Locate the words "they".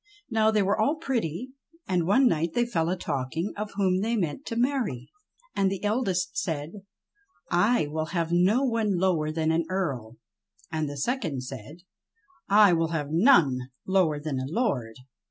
0.49-0.63, 2.55-2.65, 4.01-4.15